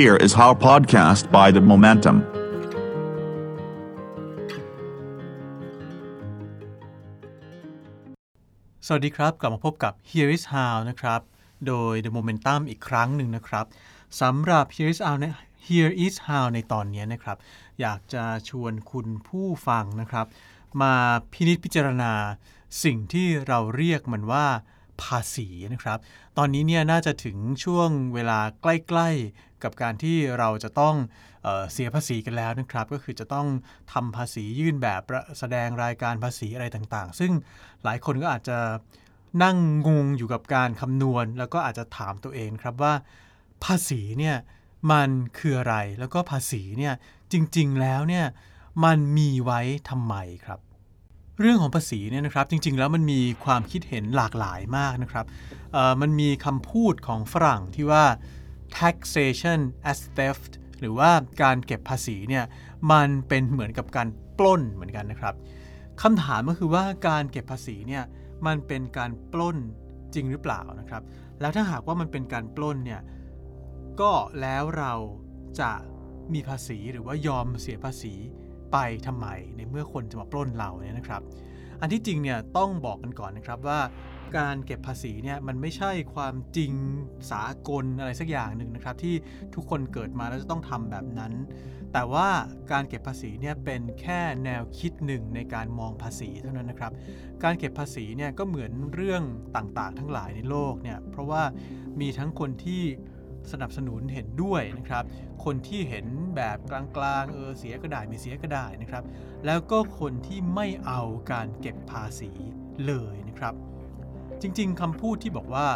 [0.00, 2.16] Here is our podcast by The Momentum.
[8.86, 11.20] สวัสดีครับ กลับมาพบกับ Here is How นะครับ
[11.66, 13.66] โดย The Momentum อีกครั้งหนึ่งนะครับ
[14.20, 15.24] สำหรับ Here is How ใน
[15.66, 17.36] Here is How ในตอนนี้นะครับ
[17.80, 20.26] อยากจะชวนคุณผู้ฟังนะครับ
[20.82, 20.94] มา
[21.32, 22.12] พินิจพิจารณา
[22.84, 24.46] สิ่งที่เราเรียกมันว่า
[25.02, 25.98] ภาษีนะครับ
[26.38, 30.94] ตอนนี้เนี่ยน่าจะถึงช่วงเวลาใกล้ ๆ กับการที่เราจะต้อง
[31.44, 33.46] เออเสียภาษีกันแล้วนะครับ ก็คือจะต้อง
[33.92, 35.02] ทำภาษียื่นแบบ
[35.38, 37.32] แสดงรายการภาษีอะไรต่างๆ ซึ่ง
[37.84, 38.58] หลายคนก็อาจจะ
[39.42, 39.56] นั่ง
[39.88, 42.94] งงอยู่กับการคำนวณ แล้วก็อาจจะถามตัวเองครับว่า
[43.64, 44.36] ภาษีเนี่ย
[44.92, 46.94] มันคืออะไรแล้วก็ภาษีเนี่ย
[47.32, 48.26] จริงๆแล้วเนี่ย
[48.84, 50.60] มันมีไว้ทำไมครับ
[51.40, 55.26] เรื่องของภาษีเนี่ยนะครับจริงๆแล้วมันมีความคิดเห็นหลากหลายมากนะครับ
[56.00, 58.04] มันมีคำพูดของฝรั่งที่ว่า
[58.80, 61.10] taxation as theft หรือว่า
[61.42, 62.44] การเก็บภาษีเนี่ย
[62.92, 64.08] มันเป็นเหมือนกับการ
[64.38, 65.34] ปล้นเหมือนกันนะครับ
[66.02, 68.04] คำถามก็คือว่าการเก็บภาษีเนี่ย
[68.46, 69.56] มันเป็นการปล้น
[70.14, 71.02] จริงหรือเปล่านะครับ
[71.40, 73.00] แล้วถ้าหากว่ามันเป็นการปล้นเนี่ย
[74.00, 74.92] ก็แล้วเรา
[75.60, 75.72] จะ
[76.34, 78.14] มีภาษีหรือว่ายอมเสียภาษี
[78.72, 81.22] ไปทำไมในเมื่อคนจะมาปล้นเราเนี่ยนะครับ
[81.80, 83.80] อันที่จริงเนี่ยต้องบอกกันก่อนนะครับว่า
[84.38, 86.72] การเก็บภาษีเนี่ยมันไม่ใช่ความจริง
[87.30, 89.14] สากลอะไรสักอย่างหนึ่งนะครับที่
[89.54, 91.32] ทุกคนเกิดมาแล้วจะต้องทำแบบนั้น
[91.92, 92.28] แต่ว่า
[92.72, 96.92] การเก็บภาษีเนี่ยเป็นแค่แนวคิดหนึ่งในการมองภาษีเท่านั้นนะครับ
[97.42, 99.22] การเก็บภาษีเนี่ยก็เหมือนเรื่อง
[99.56, 101.42] ต่างๆ ทั้งหลายในโลกเนี่ยเพราะว่า
[102.00, 102.82] มีทั้งคนที่
[103.52, 105.04] สนับสนุนเห็นด้วยนะครับ
[105.44, 109.04] คนที่เห็นแบบกลางๆ เออเสียก็ได้ไม่เสียก็ได้นะครับ
[109.46, 112.30] แล้วก็คนที่ไม่เอาการเก็บภาษี
[112.86, 113.54] เลยนะครับ
[114.44, 115.68] จริงๆคำพูดที่บอกว่า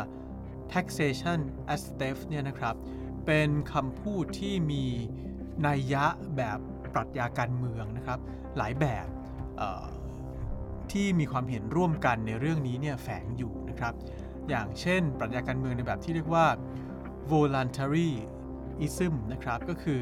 [0.72, 1.40] taxation
[1.74, 2.74] as theft เนี่ยนะครับ
[3.26, 4.84] เป็นคำพูดที่มี
[5.66, 6.04] นัยยะ
[6.36, 6.58] แบบ
[6.94, 8.18] ปรัชญาการเมืองนะครับ
[8.56, 9.06] หลายแบบ
[10.92, 13.94] ที่มีความเห็นร่วมกันในเรื่องนี้เนี่ยแฝงอยู่นะครับ
[14.48, 16.46] อย่างเช่น ปรัชญาการเมืองในแบบที่เรียกว่า
[17.32, 20.00] voluntaryism นะครับ ก็คือ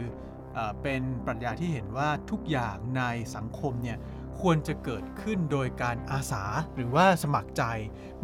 [0.55, 3.03] เออเป็นปรัชญาที่เห็นว่าทุกอย่างใน
[3.37, 3.99] สังคมเนี่ย
[4.43, 7.63] ควรจะเกิดขึ้นโดยการอาสาหรือว่าสมัครใจ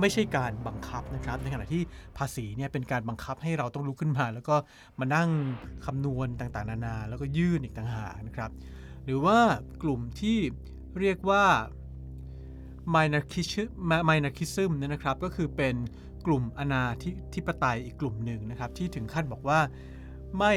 [0.00, 1.82] ไม่ใช่การบังคับนะครับ ในขณะที่
[2.18, 4.56] ภาษีเนี่ยเป็นการบังคับให้เราต้องลุกขึ้นมา แล้วก็
[5.00, 5.30] มานั่ง
[5.84, 8.50] คำนวณต่างๆ นานา แล้วก็ยื่นอีกต่างหากนะครับ
[9.04, 9.38] หรือว่า
[9.82, 10.38] กลุ่มที่
[11.00, 11.44] เรียกว่า
[12.94, 15.74] minarchism เนี่ยนะครับ ก็คือเป็น
[16.26, 16.84] กลุ่มอนา
[17.34, 19.60] ธิปไตยอีกกลุ่มหนึ่งนะครับ ที่ถึงขั้นบอกว่า
[20.38, 20.54] ไม่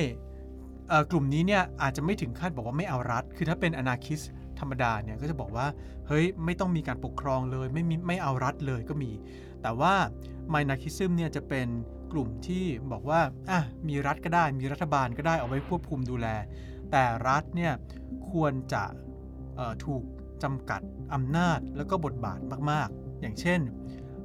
[1.11, 4.21] กลุ่มนี้เนี่ยอาจจะไม่ถึงขั้นบอกว่าไม่เอารัฐ คือถ้าเป็นอนาคิส
[4.59, 5.67] ธรรมดาเนี่ยก็จะบอกว่า
[6.07, 9.11] เฮ้ยไม่ต้องมีการปกครองเลย ไม่มีไม่เอารัฐเลยก็มี
[9.61, 9.93] แต่ว่า
[10.53, 11.67] m i n a r c h i s m เนี่ยจะเป็น
[12.11, 16.27] กลุ่มที่บอกว่าอะมีรัฐก็ได้ มีรัฐบาลก็ได้เอาไว้ควบคุมดูแล
[16.91, 17.73] แต่รัฐเนี่ย
[18.29, 18.83] ควรจะ
[19.85, 20.03] ถูก
[20.43, 20.81] จำกัด
[21.13, 22.39] อำนาจแล้วก็บทบาท
[22.71, 23.59] มาก ๆ อย่างเช่น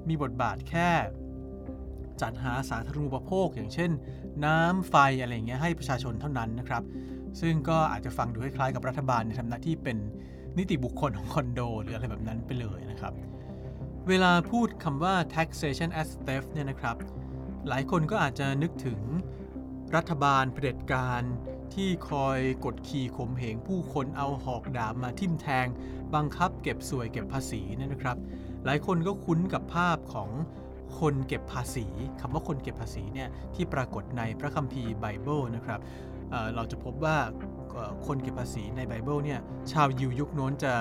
[0.08, 0.90] มีบทบาทแค่
[2.22, 3.90] จัดหาสาธารณูปโภค อย่างเช่น
[4.44, 6.82] น้ำไฟอะไรเงี้ยให้ประชาชนเท่านั้นนะครับ
[7.40, 9.98] ซึ่งก็อาจจะฟังดูคล้ายๆกับรัฐบาลในทำหน้าที่เป็น
[10.58, 13.12] นิติบุคคลของคอนโด หรืออะไรแบบนั้นไปเลยนะครับ
[14.08, 16.96] เวลาพูดคำว่า taxation as theft เนี่ยนะครับ
[17.68, 19.00] หลายคนก็อาจจะนึกถึง
[19.96, 21.22] รัฐบาลเผด็จการ
[21.74, 25.66] ที่คอยกดขี่ข่มเหงผู้คนเอาหอกดาบมาทิ่มแทง
[26.14, 28.16] บังคับเก็บส่วยเก็บภาษีเนี่ยนะครับ
[28.64, 30.30] หลายคนก็คุ้นกับภาพของ
[31.00, 31.86] คนเก็บภาษี
[32.20, 35.80] คำว่าคนเก็บภาษีเนี่ยที่ปรากฏในพระคัมภีร์ไบเบิลนะครับ
[36.54, 37.16] เราจะพบว่า
[38.06, 39.40] คนเก็บภาษีในไบเบิลเนี่ย
[39.72, 40.74] ชาวยิวยุคโน้นจะ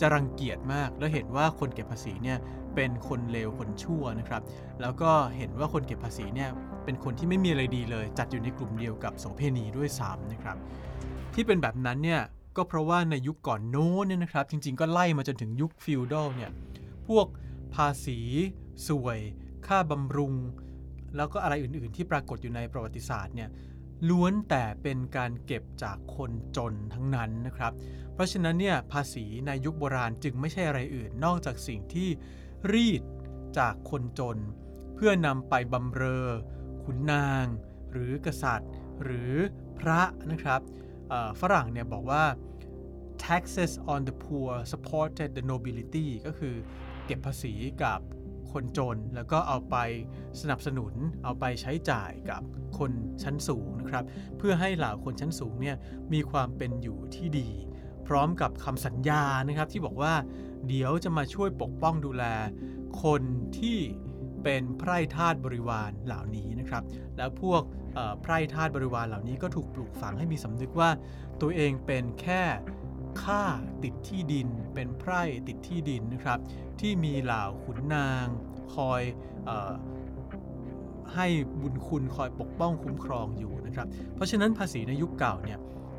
[0.00, 2.38] จะรังเกียจมาก แล้วเห็นว่าคนเก็บภาษีเนี่ย
[2.74, 4.42] เป็นคนเลวคนชั่วนะครับ
[4.80, 6.50] แล้วก็เห็นว่าคนเก็บภาษีเนี่ย
[6.84, 10.56] เป็นคนที่ไม่มีอะไรดีเลย จัดอยู่ในกลุ่มเดียวกับโสเพณีด้วยซ้ำนะครับ
[11.34, 12.22] ที่เป็นแบบนั้นเนี่ย
[12.56, 16.50] ก็เพราะว่าในยุคก่อนโน้นเนี่ยนะครับ จริงๆ ก็ไล่มาจนถึงยุคฟิวดอลเนี่ย
[17.08, 17.26] พวก
[17.74, 18.18] ภาษี
[18.88, 19.20] สวย
[19.66, 20.34] ค่าบำรุง
[21.16, 23.48] แล้วก็อะไรอื่นๆ ที่ปรากฏอยู่ในประวัติศาสตร์เนี่ย
[24.08, 27.72] ล้วนแต่เป็นการเก็บจากคนจนทั้งนั้นนะครับ
[28.14, 32.08] เพราะฉะนั้นเนี่ยภาษีในยุคโบราณจึงไม่ใช่อะไรอื่น นอกจากสิ่งที่
[32.72, 33.02] รีด
[33.58, 34.38] จากคนจน
[34.94, 36.26] เพื่อนำไปบำเรอ
[36.84, 37.46] ขุนนาง
[37.92, 38.70] หรือกษัตริย์
[39.02, 39.32] หรือ
[39.78, 40.00] พระ
[40.30, 40.60] นะครับ
[41.40, 42.24] ฝรั่งเนี่ยบอกว่า
[43.24, 46.54] taxes on the poor supported the nobility ก็คือ
[47.06, 48.00] เก็บภาษีกับ
[48.52, 49.76] คนจน แล้วก็เอาไป
[50.40, 50.94] สนับสนุน
[51.24, 52.42] เอาไปใช้จ่ายกับ
[52.78, 52.92] คน
[53.22, 54.04] ชั้นสูงนะครับ
[54.38, 55.76] เพื่อให้เหล่าคนชั้นสูงเนี่ย
[56.12, 57.50] มีความเป็นอยู่ที่ดี
[58.06, 60.14] พร้อมกับคำสัญญานะครับที่บอกว่า
[60.68, 62.24] เดี๋ยวจะมาช่วยปกป้องดูแล
[63.02, 63.22] คน
[63.58, 63.78] ที่
[64.42, 66.82] เป็นไพร่ทาสบริวารเหล่านี้นะครับ
[67.16, 67.62] แล้วพวก
[68.22, 70.90] ไพร่ทาสบริวารเหล่านี้ก็ถูกปลูกฝังให้มีสำนึกว่า
[71.40, 72.42] ตัวเองเป็นแค่
[73.22, 73.42] ข้า
[73.84, 76.38] ติดที่ดินเป็นไพร่ติดที่ดินนะครับ
[76.80, 78.26] ที่มีเหล่าขุนนาง
[78.74, 79.02] คอย
[79.48, 79.50] อ
[81.14, 81.26] ให้
[81.60, 85.58] บุญคุณคอยปกป้องคุ้มครองอยู่นะครับ เพราะฉะนั้นภาษีในยุคเก่าเนี่ย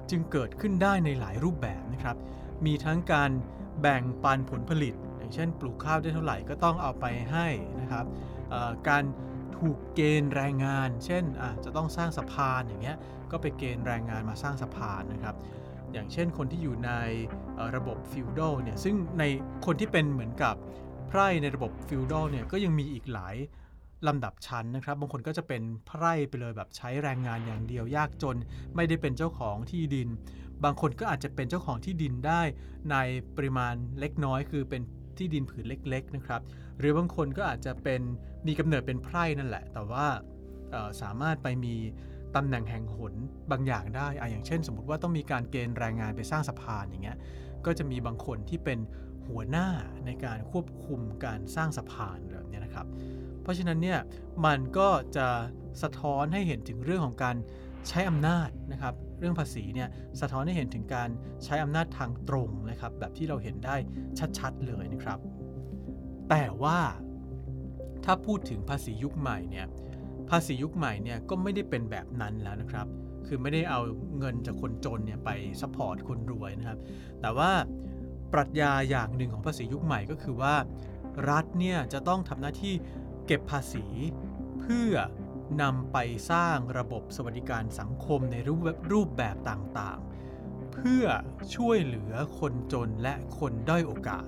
[0.10, 2.18] จึงเกิดขึ้นได้ในหลายรูปแบบนะครับ
[2.66, 3.31] มีทั้งการ
[3.81, 7.48] แบ่งปันผลผลิต อย่างเช่น ปลูกข้าวได้เท่าไหร่ก็ต้องเอาไปให้
[7.81, 8.06] นะครับ
[8.90, 9.04] การ
[9.58, 11.24] ถูกเกณฑ์แรงงาน เช่น
[11.63, 12.98] จะต้องสร้างสะพานอย่างเงี้ย
[13.31, 15.36] ก็ไปเกณฑ์แรงงานมาสร้างสะพานนะครับ
[15.94, 16.92] อย่างเช่นคนที่อยู่ใน
[17.76, 19.24] ระบบ feudal เนี่ยซึ่งใน
[19.66, 20.56] คนที่เป็นเหมือนกับ
[21.08, 23.36] ไพร่ในระบบ feudal เนี่ยก็ยังมีอีกหลาย
[24.08, 28.38] ลำดับชั้นนะครับ บางคนก็จะเป็นไพร่ไปเลยแบบใช้แรงงานอย่างเดียวยากจน
[28.76, 30.08] ไม่ได้เป็นเจ้าของที่ดิน
[30.64, 32.42] บางคนก็อาจจะเป็นเจ้าของที่ดินได้
[32.92, 32.96] ใน
[33.36, 34.82] ปริมาณเล็กน้อย คือเป็น
[35.18, 36.42] ที่ดินผืนเล็กๆนะครับ
[36.80, 38.02] หรือบางคนก็อาจจะเป็น
[38.48, 40.08] มีกำเนิดเป็นไพร่นั่นแหละ แต่ว่า
[41.02, 41.76] สามารถไปมี
[42.36, 43.13] ตำแหน่งแห่งหน
[43.51, 47.18] บางอย่างได้อะอย่างเช่น สมมติว่าต้องมีการเกณฑ์แรงงานไปสร้างสะพานอย่างเงี้ย
[47.66, 48.80] ก็จะมีบางคนที่เป็น
[49.28, 49.68] หัวหน้า
[50.06, 52.88] ในการควบคุมการสร้างสะพานแบบนี้นะครับ
[53.42, 54.00] เพราะฉะนั้นเนี่ย
[54.45, 55.28] มันก็จะ
[55.83, 57.36] สะท้อนให้เห็นถึงเรื่องของการ
[57.88, 59.89] ใช้อำนาจนะครับ เรื่องภาษีเนี่ย
[60.22, 61.10] สะท้อนให้เห็นถึงการ
[61.44, 63.75] ใช้อำนาจทางตรงนะครับ แบบที่เราเห็นได้
[64.39, 65.19] ชัดๆเลยนะครับ
[66.30, 66.80] แต่ว่า
[68.06, 69.68] ถ้าพูดถึงภาษียุคใหม่เนี่ย
[70.31, 72.88] ภาษียุคใหม่เนี่ยก็ไม่ได้เป็นแบบนั้นแล้วนะครับ
[73.28, 73.80] คือไม่ได้เอา
[74.19, 75.30] เงินจากคนจนเนี่ยไป
[75.62, 76.80] support คนรวยนะครับ
[77.22, 77.51] แต่ว่า
[78.33, 80.56] ปรัชญาอย่างหนึ่งของภาษียุคใหม่ก็คือว่า
[81.30, 82.74] รัฐเนี่ยจะต้องทำหน้าที่
[83.25, 83.86] เก็บภาษี
[84.60, 84.94] เพื่อ
[85.62, 85.98] นำไป
[86.31, 88.60] สร้างระบบสวัสดิการสังคมในรูป
[88.92, 91.06] รูปแบบต่างๆ เพื่อ
[91.56, 94.27] ช่วยเหลือคนจนและคนด้อยโอกาส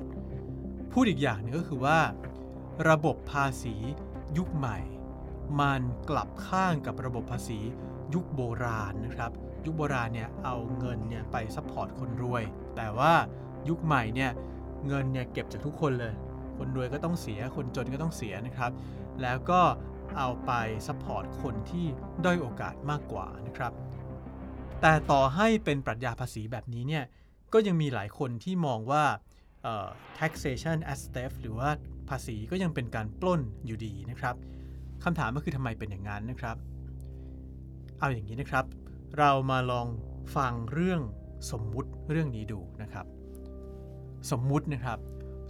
[0.92, 2.00] พูดอีกอย่างนึงก็คือว่า
[2.90, 3.76] ระบบภาษี
[4.38, 4.78] ยุคใหม่
[5.60, 7.60] มันกลับข้างกับระบบภาษี
[8.14, 9.32] ยุคโบราณนะครับ
[9.66, 12.44] ยุคโบราณเนี่ยเอาเงินเนี่ยไป support คนรวย
[12.76, 13.14] แต่ว่า
[13.70, 14.32] ยุคใหม่เนี่ย
[14.88, 16.14] เงินเนี่ยเก็บจากทุกคนเลย
[16.58, 18.72] คนรวยก็ต้องเสีย คนจนก็ต้องเสียนะครับ
[19.22, 19.62] แล้วก็
[20.18, 20.52] เอาไป
[20.88, 21.86] support คนที่
[22.26, 23.72] ด้อยโอกาสมากกว่านะครับ
[24.82, 27.04] แต่ต่อให้เป็นปรัชญาภาษีแบบนี้เนี่ย
[27.54, 29.04] ก็ยังมีหลายคนที่มองว่า
[30.20, 31.70] taxation is theft หรือว่า
[32.10, 34.36] ภาษีก็ยังเป็นการปล้นอยู่ดีนะครับ
[35.04, 36.56] คำถามก็คือทำไมเป็นอย่างนั้นนะครับ
[38.00, 38.66] เอาอย่างนี้นะครับ
[39.18, 39.88] เรามาลอง
[40.36, 41.02] ฟังเรื่อง
[41.52, 43.06] สมมุติเรื่องนี้ดูนะครับ
[44.32, 44.98] สมมุตินะครับ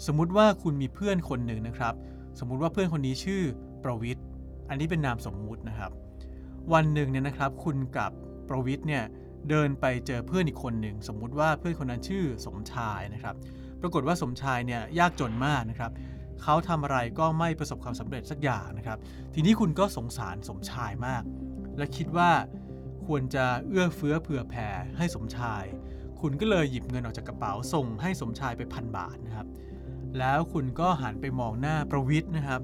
[0.08, 1.94] สมมุติว่าคุณมีเพื่อนคนหนึ่งนะครับ
[2.40, 3.44] สมมุติว่าเพื่อนคนนี้ชื่อ
[3.84, 4.26] ประวิทย์
[4.70, 5.92] อันนี้เป็นนามสมมุตินะครับ
[6.74, 8.12] วันหนึ่งเนี่ยนะครับ คุณกับ
[8.50, 9.04] ประวิทย์เนี่ย
[9.50, 13.36] เดินไปเจอเพื่อนอีกคนหนึ่งสมมุติว่าเพื่อนคนนั้นชื่อสมชายนะครับ
[13.82, 15.92] ปรากฏว่าสมชายเนี่ยยากจนมากนะครับ
[16.44, 18.98] เขาทำอะไรก็ไม่ประสบความสำเร็จสักอย่างนะครับ
[19.34, 21.24] ทีนี้คุณก็สงสารสมชายมาก
[21.78, 22.32] และคิดว่า
[23.06, 24.68] ควรจะเอื้อเฟื้อเผื่อแผ่
[24.98, 25.64] ให้สมชาย
[26.22, 29.48] คุณก็เลยหยิบเงินออกจากกระเป๋าส่งให้สมชายไปพันบาทนะครับ
[30.20, 32.62] แล้วคุณก็หันไปมองหน้าประวิทย์นะครับ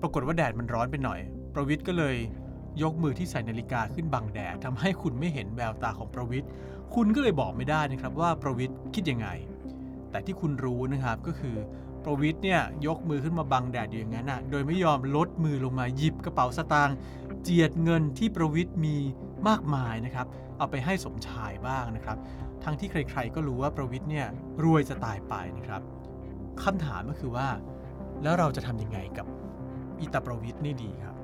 [0.00, 1.20] ปรากฏว่าแดดมันร้อนไปหน่อย
[1.54, 2.16] ประวิทย์ก็เลย
[2.82, 6.48] ยกมือที่ใส่นาฬิกาขึ้นบังแดดทำให้คุณไม่เห็นแววตาของประวิทย์
[6.94, 9.28] คุณก็เลยบอกไม่ได้นะครับว่าประวิทย์คิดยังไง
[10.10, 11.56] แต่ที่คุณรู้นะครับก็คือ
[12.04, 16.96] ประวิทย์เนี่ยยกมือขึ้นมาบังแดดอยู่อย่างนั้นนะโดยไม่ยอมลดมือลงมาหยิบกระเป๋าสตางค์
[17.42, 18.96] เจียดเงินที่ประวิทย์มี
[19.48, 20.26] มากมายนะครับ
[20.58, 22.16] เอาไปให้สมชายบ้างนะครับ
[22.64, 24.26] ทั้งที่ใครๆก็รู้ว่าประวิทย์เนี่ย
[24.64, 25.82] รวยจะตายไปนะครับ
[26.62, 27.48] คำถามก็คือว่า
[28.22, 29.26] แล้วเราจะทำยังไงกับ
[30.00, 31.16] อิตาประวิทย์นี่ดีครับ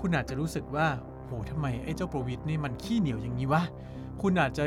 [0.00, 0.86] คุณอาจจะรู้สึกว่า
[1.24, 3.62] โหทำไมไอ้เจ้าประวิทย์นี่มันขี้เหนียวอย่างนี้วะ
[4.22, 4.64] คุณอาจจะ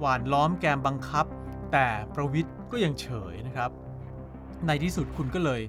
[0.00, 1.26] หวานล้อมแกมบังคับ
[1.72, 3.70] แต่ประวิทย์ก็ยังเฉยนะครับ
[4.66, 5.60] ในที่สุดคุณก็เลย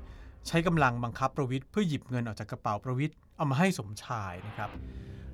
[0.47, 4.69] ใช้กำลังบังคับประวิทย์เพื่อหยิบเงินออกจากกระเป๋าประวิทย์เอามาให้สมชายนะครับ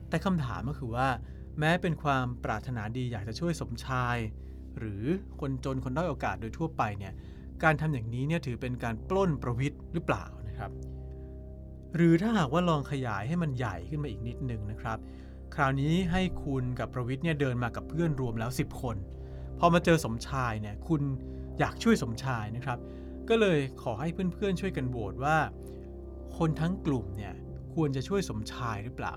[0.10, 1.08] แต่คำถามก็คือว่า
[1.60, 4.18] แม้เป็นความปรารถนาดีอยากจะช่วยสมชาย
[4.78, 5.04] หรือ
[5.40, 7.14] คนจนคนด้อยโอกาสโดยทั่วไปเนี่ย
[7.64, 10.72] การทำอย่างนี้เนี่ยถือเป็นการปล้นประวิทย์หรือเปล่านะครับ
[11.96, 14.98] หรือถ้าหากว่าลองขยายให้มันใหญ่ขึ้นมาอีกนิดนึงนะครับ
[15.56, 18.96] คราวนี้ให้คุณกับประวิทย์เนี่ยเดินมากับเพื่อนรวมแล้ว 10 คน
[19.60, 21.02] พอมาเจอสมชายเนี่ยคุณ
[21.60, 22.80] อยากช่วยสมชายนะครับ
[23.32, 25.38] ก็เลยขอให้เพื่อนๆช่วยกันโหวตว่า
[26.38, 27.34] คนทั้งกลุ่มเนี่ย
[27.74, 29.16] ควรจะช่วยสมชายหรือเปล่า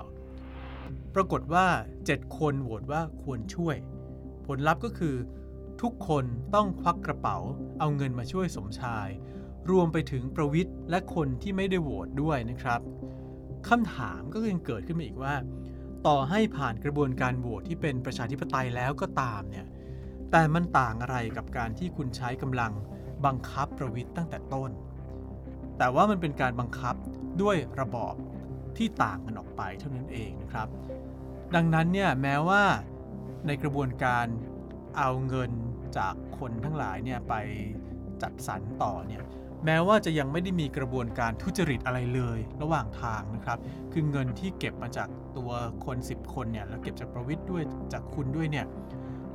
[1.14, 1.66] ปรากฏว่า
[2.02, 3.76] 7 คนโหวตว่าควรช่วย
[4.46, 5.16] ผลลัพธ์ก็คือ
[5.82, 7.38] ทุกคนต้องควักกระเป๋า
[7.78, 9.08] เอาเงินมาช่วยสมชาย
[9.70, 12.80] รวมไปถึงประวิทย์และคนที่ไม่ได้โหวตด้วยนะครับ
[13.68, 15.34] คำถามก็ยังเกิดขึ้นมาอีกว่า
[16.06, 19.66] ต่อให้ผ่านกระบวนการโหวตที่เป็นประชาธิปไตยแล้วก็ตามเนี่ย
[20.30, 22.72] แต่มันต่างอะไรกับการที่คุณใช้กำลัง
[23.26, 24.70] บังคับประวิทย์ตั้งแต่ต้น
[25.78, 26.94] แต่ว่ามันเป็นการบังคับ
[27.42, 28.14] ด้วยระบอบ
[28.76, 30.68] ที่ต่างกันออกไปเท่านั้นเองนะครับ
[31.54, 32.62] ดังนั้นเนี่ยแม้ว่า
[33.46, 34.26] ในกระบวนการ
[34.98, 35.50] เอาเงิน
[35.98, 37.34] จากคนทั้งหลายเนี่ยไป
[38.22, 39.24] จัดสรรต่อเนี่ย
[39.64, 43.58] แม้ว่าจะยังไม่ได้มีกระบวนการทุจริตอะไรเลยระหว่างทางนะครับ
[43.92, 45.50] คือเงินที่เก็บมาจากตัว
[45.84, 48.66] คน 10 คนเนี่ยแล้วเก็บจากประวิทย์ด้วยจากคุณด้วยเนี่ย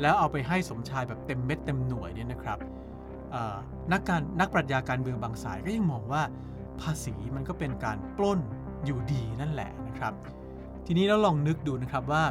[0.01, 2.59] แล้วเอาไปให้สมชายแบบเต็มเม็ดเต็มหน่วยเนี่ยนะครับ
[3.91, 6.23] นักการนักปรัชญาการเมืองบางสายก็ยังมองว่า
[6.81, 8.39] ภาษีมันก็เป็นการปล้น
[8.85, 10.13] อยู่ดีนั่นแหละนะครับ
[10.85, 12.23] ทีนี้เราลองนึกดูนะครับว่า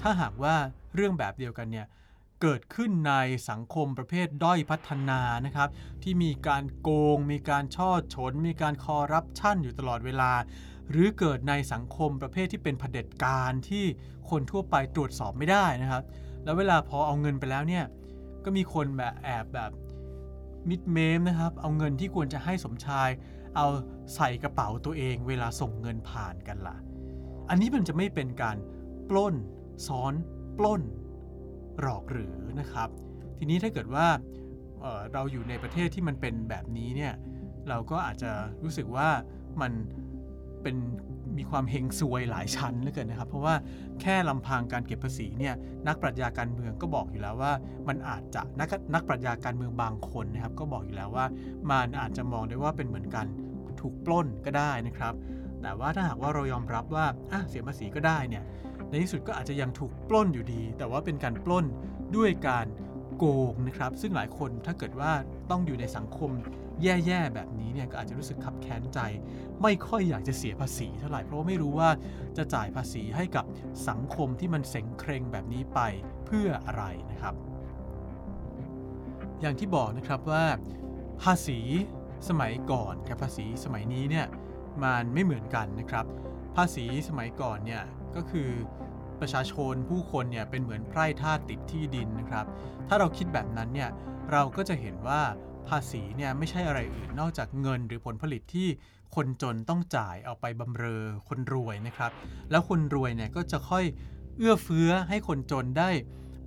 [0.00, 0.54] ถ้าหากว่า
[0.94, 1.86] เรื่องแบบเดียวกันเนี่ย
[2.42, 3.14] เกิดขึ้นใน
[3.50, 5.68] สังคมประเภทด้อยพัฒนานะครับ
[6.02, 10.32] ที่มีการโกง มีการช่อฉน มีการคอร์รัปชันอยู่ตลอดเวลา
[10.90, 13.84] หรือเกิดในสังคมประเภทที่เป็นเผด็จการที่
[14.30, 16.02] คนทั่วไปตรวจสอบไม่ได้นะครับ
[16.44, 17.84] แล้วเวลาพอเอาเงินไปแล้วเนี่ย
[18.44, 19.70] ก็มีคนแบบแอบแบบ
[20.68, 23.08] มิดเมมนะครับ เอาเงินที่ควรจะให้สมชาย
[23.56, 23.66] เอา
[24.14, 26.76] ใส่กระเป๋าตัวเอง เวลาส่งเงินผ่านกันละ่ะ
[27.48, 28.56] อันนี้มันจะไม่เป็นการ
[29.10, 29.34] ปล้น
[29.86, 30.14] ซ้อน
[30.58, 30.82] ปล้น
[31.80, 32.88] หลอกหรือนะครับ
[33.38, 34.06] ทีนี้ถ้าเกิดว่า
[34.80, 37.14] เเราอยู่ในประเทศที่มันเป็นแบบนี้เนี่ย
[37.68, 38.32] เราก็อาจจะ
[38.64, 39.08] รู้สึกว่า
[39.60, 39.72] มัน
[40.62, 40.76] เป็น
[41.38, 43.54] มีความเฮงซวยหลายชั้นเหลือเกินนะครับ เพราะว่า
[44.00, 45.54] แค่ลำพังการเก็บภาษีเนี่ย
[45.86, 47.52] นักปรัชญาการเมืองก็บอกอยู่แล้วว่า
[47.88, 51.26] มันอาจจะนักนักปรัชญาการเมืองบางคนนะครับ ก็บอกอยู่แล้วว่า
[51.70, 53.26] มันอาจจะมองได้ว่าเป็นเหมือนกัน
[53.80, 55.14] ถูกปล้นก็ได้นะครับ
[55.62, 58.44] แต่ว่าถ้าหากว่าเรายอมรับว่าอะเสียภาษีก็ได้เนี่ย
[58.88, 61.64] ในที่สุดก็อาจจะยังถูกปล้นอยู่ดี แต่ว่าเป็นการปล้น
[62.16, 62.66] ด้วยการ
[63.16, 65.12] โกงนะครับ ซึ่งหลายคนถ้าเกิดว่า
[65.50, 66.30] ต้องอยู่ในสังคม
[66.82, 69.00] แย่ๆแบบนี้เนี่ยก็อาจจะรู้สึกขับแค้นใจ
[69.62, 71.90] ไม่ค่อยอยากจะเสียภาษีเท่าไหร่เพราะว่าไม่รู้ว่า
[72.36, 73.44] จะจ่ายภาษีให้กับ
[73.88, 75.80] สังคมที่มันเสงเครงแบบนี้ไป
[76.26, 77.34] เพื่ออะไรนะครับ
[79.40, 80.44] อย่างที่บอกนะครับว่า
[81.22, 81.58] ภาษี
[82.28, 84.26] สมัยก่อนกับภาษีสมัยนี้เนี่ย
[84.82, 86.06] มันไม่เหมือนกันนะครับ
[86.56, 87.82] ภาษีสมัยก่อนเนี่ย
[88.16, 88.50] ก็คือ
[89.20, 92.46] ประชาชนผู้คนเนี่ยเป็นเหมือนไพร่ท่าติดที่ดินนะครับ
[92.88, 93.90] ถ้าเราคิดแบบนั้นเนี่ย
[94.32, 95.22] เราก็จะเห็นว่า
[95.68, 98.68] ภาษีเนี่ยไม่ใช่อะไรอื่นนอกจากเงินหรือผลผลิตที่
[99.16, 102.10] คนจนต้องจ่ายเอาไปบำเรอคนรวยนะครับ
[102.50, 103.84] แล้วคนรวยเนี่ยก็จะค่อย
[104.36, 105.90] เอื้อเฟื้อให้คนจนได้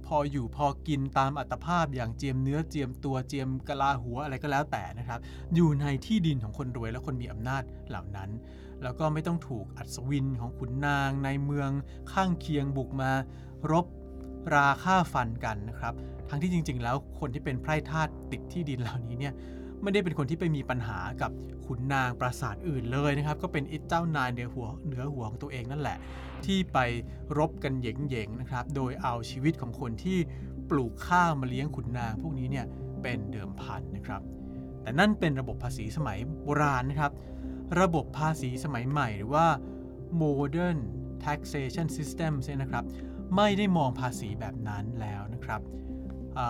[0.06, 5.20] พออยู่พอกินตามอัตภาพอย่างเจียมเนื้อเจียมตัวเจียมกะลาหัวอะไรก็แล้วแต่นะครับ
[5.56, 8.30] อยู่ในที่ดินของคนรวยและคนมีอำนาจเหล่านั้น
[8.84, 11.70] แล้วก็ไม่ต้องถูกอัศวินของขุนนางในเมือง
[12.12, 13.12] ข้างเคียงบุกมา
[13.72, 13.86] รบ
[14.54, 15.94] ราฆ่าฟันกันนะครับ
[16.30, 19.34] ทั้งที่จริง ๆ แล้วคนที่เป็นไพร่ทาสติดที่ดินเหล่านี้เนี่ย
[19.82, 21.32] ไม่ได้เป็นคนที่ไปมีปัญหากับ
[21.66, 25.98] ขุนนางปราสาทอื่นเลยนะครับ ก็เป็นไอิเจ้านายเหนือหัวเหนือหัวของตัวเองนั่นแหละ
[26.46, 26.78] ที่ไป
[27.38, 30.18] รบกันเหย่งๆนะครับ โดยเอาชีวิตของคนที่
[30.70, 32.66] ปลูกข้าวมาเลี้ยงขุนนาง พวกนี้เนี่ย
[33.02, 34.22] เป็นเดิมพันนะครับ
[34.82, 37.12] แต่นั่นเป็นระบบภาษีสมัยโบราณนะครับ
[37.80, 39.48] ระบบภาษีสมัยใหม่หรือว่า
[40.22, 40.78] modern
[41.26, 42.84] taxation system ใช่นะครับ
[43.36, 45.62] ไม่ได้มองภาษีแบบนั้นแล้วนะครับ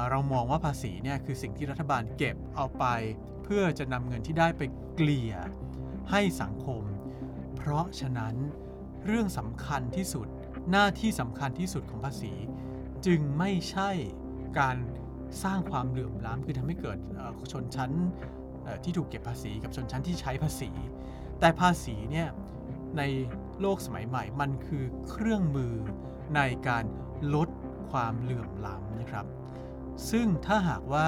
[0.09, 2.85] เรามองว่าภาษีเนี่ยคือสิ่งที่รัฐบาลเก็บเอาไป
[3.43, 4.61] เพื่อจะนำเงินที่ได้ไป
[4.95, 5.33] เกลี่ย
[6.11, 6.81] ให้สังคม
[7.55, 8.35] เพราะฉะนั้น
[9.05, 10.27] เรื่องสำคัญที่สุด
[10.71, 12.33] หน้าที่สำคัญที่สุดของภาษี
[13.05, 13.89] จึงไม่ใช่
[14.59, 14.77] การ
[15.43, 16.97] สร้างความเหลื่อมล้ำคือทำให้เกิด
[17.51, 17.91] ชนชั้น
[18.83, 20.71] ที่ถูกเก็บภาษีกับชนชั้นที่ใช้ภาษี
[21.39, 22.27] แต่ภาษีเนี่ย
[22.97, 23.01] ใน
[23.61, 25.73] โลกสมัยใหม่มันคือเครื่องมือ
[26.35, 26.85] ในการ
[27.35, 27.49] ลด
[27.91, 29.25] ความเหลื่อมล้ำนะครับ
[30.09, 31.07] ซึ่งถ้าหากว่า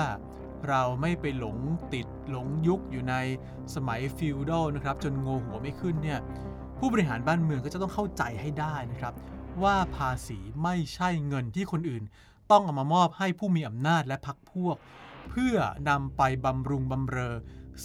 [0.68, 1.58] เราไม่ไปหลง
[1.94, 3.16] ติดหลงยุคอยู่ใน
[3.76, 6.20] สมัยฟิวดอลนะครับจนงงหัวไม่ขึ้นเนี่ย
[6.80, 9.14] ผู้บริหารบ้านเมืองก็จะต้องเข้าใจให้ได้นะครับ
[9.64, 12.04] ว่าภาษีไม่ใช่เงินที่คนอื่น
[12.52, 14.78] ต้องเอามามอบให้ผู้มีอำนาจและพรรคพวก
[15.30, 15.56] เพื่อ
[15.90, 17.36] นำไปบำรุงบำเรอ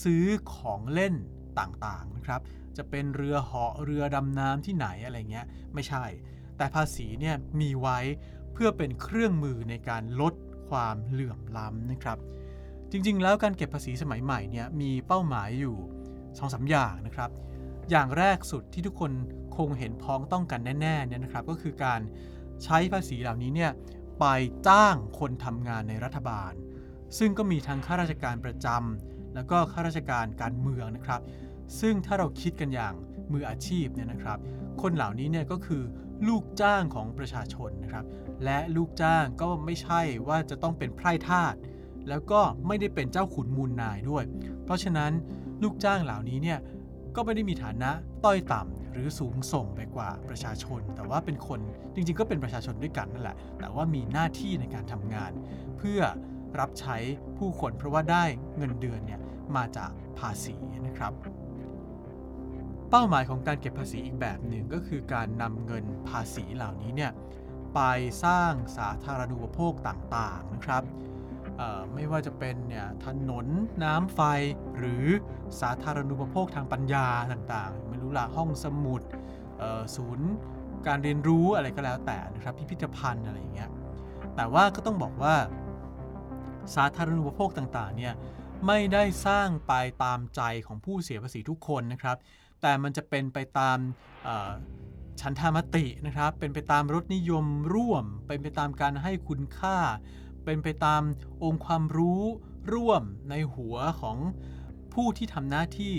[0.02, 1.14] ซื้อของเล่น
[1.58, 2.40] ต่างๆนะครับ
[2.76, 6.04] จะเป็นเรือเหาะเรือดำน้ำที่ไหนอะไรเงี้ยไม่ใช่
[6.56, 7.98] แต่ภาษีเนี่ยมีไว้
[8.52, 10.34] เพื่อเป็นเครื่องมือในการลด
[10.70, 12.18] ความเหลื่อมล้ำนะครับ
[12.90, 15.76] จริงๆ แล้วการเก็บภาษีสมัยใหม่เนี่ยมีเป้าหมายอยู่
[16.10, 17.30] 2อสอย่างนะครับ
[17.90, 19.12] อย่างแรกสุดที่ทุกคน
[19.56, 22.00] คงเห็นพ้องต้องกันแน่ๆเนี่ยนะครับ ก็คือการ
[22.64, 23.72] ใช้ภาษีเหล่านี้เนี่ย
[24.20, 24.24] ไป
[24.68, 26.52] จ้างคนทำงานในรัฐบาล
[27.18, 31.20] ซึ่งก็มีทั้งข้าราชการประจำแล้วก็ข้าราชการการเมืองนะครับ
[31.80, 32.94] ซึ่งถ้าเราคิดกันอย่าง
[33.32, 34.38] มืออาชีพเนี่ยนะครับ
[34.82, 35.82] คนเหล่านี้เนี่ยก็คือ
[36.28, 38.04] ลูกจ้างของประชาชนนะครับ
[38.44, 41.54] และลูกจ้างก็ไม่ใช่ว่าจะต้องเป็นไพร่ทาส
[42.08, 44.24] แล้วก็ไม่ได้เป็นเจ้าขุนมูลนายด้วย
[44.64, 45.12] เพราะฉะนั้น
[45.62, 46.58] ลูกจ้างเหล่านี้เนี่ย
[47.16, 47.90] ก็ไม่ได้มีฐานะ
[48.24, 51.60] ต้อยต่ำหรือสูงส่งไปกว่าประชาชน แต่ว่าเป็นคน
[51.94, 55.32] จริง ๆ ก็เป็นประชาชนด้วยกันนั่นแหละ แต่ว่ามีหน้าที่ในการทำงาน
[55.78, 56.00] เพื่อ
[56.60, 56.96] รับใช้
[57.38, 58.24] ผู้คนเพราะว่าได้
[58.56, 59.20] เงินเดือนเนี่ย
[59.56, 60.54] มาจากภาษี
[60.86, 61.12] นะครับ
[62.90, 67.12] เป้าหมายของการเก็บภาษีอีกแบบหนึ่งก็คือการนำเงินภาษีเหล่านี้เนี่ย
[67.74, 67.80] ไป
[68.24, 70.82] สร้างสาธารณูปโภคต่างๆนะครับ
[71.94, 73.46] ไม่ว่าจะเป็นเนี่ยถนน
[73.84, 74.20] น้ำไฟ
[74.78, 75.04] หรือ
[75.60, 79.02] สาธารณูปโภคทางปัญญาต่างๆ ไม่รู้ละห้องสมุด
[79.96, 80.30] ศูนย์
[80.86, 83.70] การเรียนรู้อะไรก็แล้วแต่นะครับพิพิธภัณฑ์อะไรอย่างเงี้ย
[84.36, 85.34] แต่ว่าก็ต้องบอกว่า
[86.74, 88.14] สาธารณูปโภคต่างๆเนี่ย
[88.66, 89.72] ไม่ได้สร้างไป
[90.04, 92.16] ตามใจของผู้เสียภาษีทุกคนนะครับ
[92.62, 93.78] แต่มันจะเป็นไปตาม
[95.20, 99.78] ฉันทามตินะครับ เป็นไปตามรสนิยมร่วม เป็นไปตามการให้คุณค่า
[100.44, 101.02] เป็นไปตาม
[101.44, 102.22] องค์ความรู้
[102.72, 104.16] ร่วมในหัวของ
[104.92, 105.94] ผู้ที่ทำหน้าที่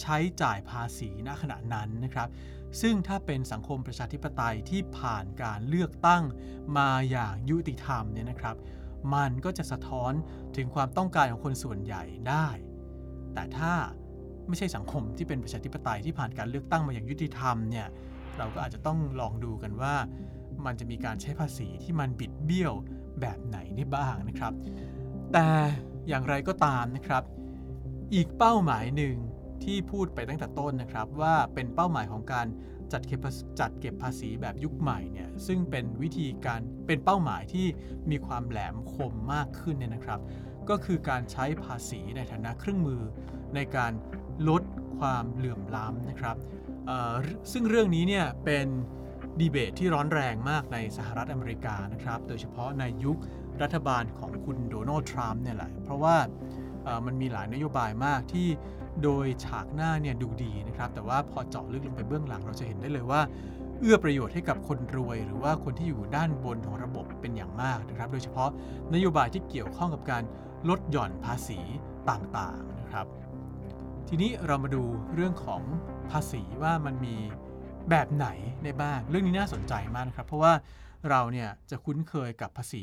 [0.00, 2.28] ใช้จ่ายภาษีณขณะนั้นนะครับ
[2.80, 6.22] ซึ่งถ้าเป็นสังคมประชาธิปไตยที่ผ่านการเลือกตั้ง
[6.78, 8.56] มาอย่างยุติธรรมเนี่ยนะครับ
[9.14, 10.12] มันก็จะสะท้อน
[10.56, 12.48] ถึงความต้องการของคนส่วนใหญ่ได้
[13.34, 13.74] แต่ถ้า
[14.48, 17.86] ไม่ใช่สังคมที่เป็นประชาธิปไตยที่ผ่านการเลือกตั้งมาอย่างยุติธรรมเนี่ย
[18.38, 19.94] เราก็อาจจะต้องลองดูกันว่า
[20.66, 22.72] มันจะมีการใช้ภาษีที่มันบิดเบี้ยว
[23.20, 24.52] แบบไหนได้บ้างนะครับ
[25.32, 25.48] แต่
[26.08, 27.22] อย่างไรก็ตามนะครับ
[28.14, 29.16] อีกเป้าหมายหนึ่ง
[29.64, 32.46] ที่พูดไปตั้งแต่ต้นนะครับ ว่าเป็นเป้าหมายของการ
[32.92, 33.20] จัดเก็บ
[33.60, 37.66] จัดเก็บภาษีแบบยุคใหม่เนี่ยซึ่งเป็นวิธีการเป็นเป้าหมายที่
[38.10, 40.20] มีความแหลมคมมากขึ้นเนี่ยนะครับ
[40.68, 43.02] ก็คือการใช้ภาษีในฐานะเครื่องมือ
[43.54, 43.92] ในการ
[44.48, 44.62] ลด
[44.98, 46.36] ความเหลื่อมล้ำนะครับ
[47.52, 48.66] ซึ่งเรื่องนี้เนี่ยเป็น
[49.40, 53.18] ดีเบตที่ร้อนแรงมากในสหรัฐอเมริกานะครับ โดยเฉพาะในยุค
[53.62, 56.16] รัฐบาลของคุณโดนัลด์ทรัมป์เนี่ยแหละ เพราะว่า
[57.06, 58.48] มันมีหลายนโยบายมากที่
[59.02, 63.20] โดยฉากหน้าเนี่ยดูดีนะครับ แต่ว่าพอเจาะลึกลงไปเบื้องหลังเราจะเห็นได้เลยว่า
[63.80, 68.50] เอื้อประโยชน์ให้กับคนรวย หรือว่าคนที่อยู่ด้านบนของระบบเป็นอย่างมากนะครับ โดยเฉพาะ
[68.94, 70.22] นโยบายที่เกี่ยวข้องกับการ
[70.68, 71.60] ลดหย่อนภาษี
[72.10, 73.06] ต่างๆนะครับ
[74.08, 74.82] ทีนี้เรามาดู
[75.14, 75.62] เรื่องของ
[76.10, 77.16] ภาษีว่ามันมี
[77.90, 78.28] แบบไหน
[78.64, 80.52] ในบ้าง เรื่องนี้น่าสนใจมากนะครับ เพราะว่า
[81.10, 82.82] เราเนี่ยจะคุ้นเคยกับภาษี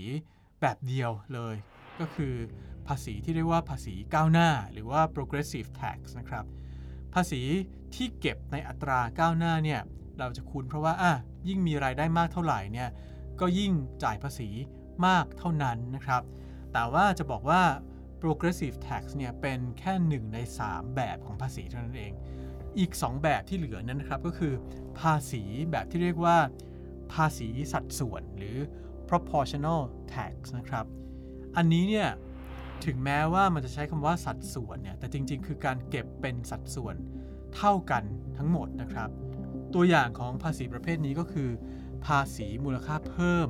[0.62, 1.56] แบบเดียวเลย
[2.00, 2.34] ก็คือ
[2.88, 6.46] ภาษีที่เรียกว่าภาษีก้าวหน้า หรือว่า progressive tax นะครับ
[7.14, 7.42] ภาษี
[7.96, 9.82] ที่เก็บในอัตราก้าวหน้าเนี่ย
[10.20, 11.14] เราจะคุ้นเพราะว่าอะ
[11.48, 12.90] ยิ่งมีรายได้มากเท่าไหร่เนี่ย
[13.40, 13.72] ก็ยิ่ง
[14.04, 14.50] จ่ายภาษี
[15.08, 16.24] มากเท่านั้นนะครับ
[16.74, 17.62] แต่ว่าจะบอกว่า
[18.24, 22.14] progressive tax เนี่ยเป็นแค่หนึ่งใน 3 แบบของภาษีเท่านั้นเอง
[22.80, 24.54] อีก 2 แบบที่เหลือนั้นนะครับก็คือ
[25.00, 26.38] ภาษีแบบที่เรียกว่า
[27.14, 28.58] ภาษีสัดส่วนหรือ
[29.10, 29.82] proportional
[30.14, 30.86] tax นะครับ
[31.58, 32.10] อันนี้เนี่ย
[32.86, 36.96] ถึงแม้ว่ามันจะใช้คำว่าสัดส่วนเนี่ยแต่จริงๆ คือการเก็บเป็นสัดส่วน
[37.56, 38.04] เท่ากัน
[38.38, 39.10] ทั้งหมดนะครับ
[39.74, 41.50] ตัวอย่างของภาษีประเภทนี้ก็คือ
[42.06, 43.48] ภาษีมูลค่าเพิ่ม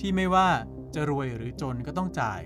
[0.00, 0.48] ที่ไม่ว่า
[0.94, 2.42] จะรวยหรือจนก็ต้องจ่าย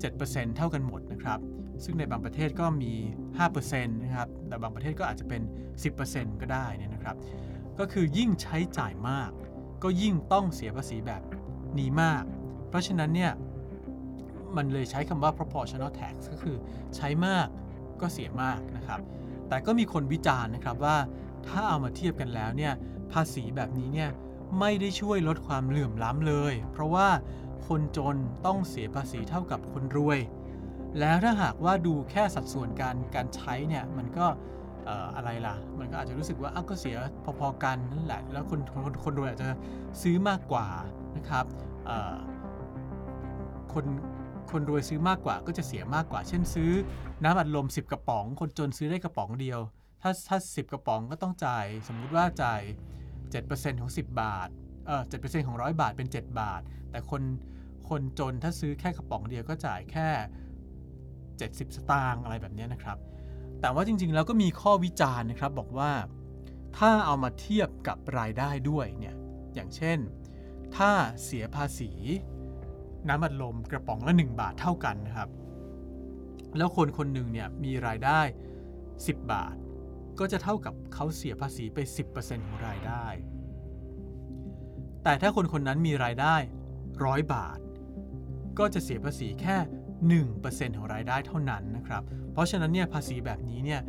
[0.00, 1.38] 7%เท่ากันหมดนะครับ
[1.84, 2.92] ซึ่งในบางประเทศก็มี
[3.38, 5.42] 5%นะครับ แต่บางประเทศก็อาจจะเป็น
[5.92, 7.16] 10%ก็ได้นี่นะครับ
[7.78, 9.30] ก็คือยิ่งใช้จ่ายมาก
[9.82, 11.22] ก็ยิ่งต้องเสียภาษีแบบ
[11.78, 12.24] นี้มาก
[12.68, 13.32] เพราะฉะนั้นเนี่ย
[14.56, 16.56] มันเลยใช้คำว่า proportional tax ก็คือ
[16.96, 17.46] ใช้มาก
[18.00, 19.00] ก็เสียมากนะครับ
[19.48, 20.96] แต่ก็มีคนวิจารณ์นะครับว่า
[21.46, 22.72] ถ้าเอามาเทียบกันแล้วเนี่ย
[23.12, 24.10] ภาษีแบบนี้เนี่ย
[24.60, 27.08] ไม่ได้ช่วยลดความเหลื่อมล้ำเลย เพราะว่า
[27.66, 28.16] คนจน
[28.46, 30.18] ต้องเสียภาษีเท่ากับคนรวย
[31.00, 34.26] แล้วถ้าหากว่าดูแค่สัดส่วนการการใช้เนี่ยมันก็
[35.16, 36.96] อะไรล่ะ มันก็อาจจะรู้สึกว่าอ้าก็เสีย
[37.40, 39.48] พอๆกันนั่นแหละ แล้วคนคนคนรวยอาจจะ
[40.02, 40.66] ซื้อมากกว่า
[41.16, 41.44] นะครับ
[43.72, 43.86] คน
[44.50, 46.70] คนรวยซื้อมากกว่าก็จะเสียมากกว่า เช่นซื้อ
[47.24, 49.60] น้ำอัดลม 10 กระป๋อง คนจนซื้อได้กระป๋องเดียว
[50.02, 52.60] ถ้าถ้า 10 กระป๋องก็ต้องจ่าย สมมุติว่าจ่าย
[53.20, 54.48] 7%ของ 10 บาท
[54.88, 57.22] เออ7%ของ100บาทเป็น 7 บาท แต่คน
[57.88, 60.08] คนจนถ้าซื้อแค่กระป๋องเดียวก็จ่ายแค่
[61.08, 62.98] 70 สตางค์อะไรแบบนี้นะครับ
[63.60, 65.92] แต่ว่าจริงๆแล้วก็มีข้อวิจารณ์นะครับบอกว่า
[66.78, 69.16] ถ้าเอามาเทียบกับรายได้ด้วยเนี่ย
[69.54, 69.98] อย่างเช่น
[70.76, 70.90] ถ้า
[71.24, 71.90] เสียภาษี
[73.08, 75.28] น้ำอัดลมกระป๋องละ 1 บาทเท่ากันนะครับ
[76.56, 78.20] แล้วคนคนหนึ่งเนี่ยมีรายได้
[78.76, 79.56] 10 บาท
[80.18, 81.78] ก็จะเท่ากับเขาเสียภาษีไป
[82.14, 83.06] 10%ของรายได้
[85.04, 86.34] แต่ถ้าคนคนนั้นมีรายได้
[86.84, 87.58] 100บาท
[88.58, 89.56] ก็จะเสียภาษีแค่
[90.26, 93.80] 1%ของรายได้เท่านั้นนะครับ เพราะฉะนั้นเนี่ยภาษีแบบนี้เนี่ย